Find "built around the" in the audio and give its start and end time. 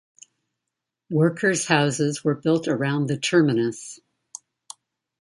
2.33-3.17